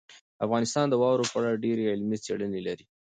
افغانستان 0.45 0.85
د 0.89 0.93
واورو 1.01 1.29
په 1.31 1.37
اړه 1.41 1.61
ډېرې 1.65 1.83
علمي 1.93 2.17
څېړنې 2.25 2.61
لري. 2.67 2.85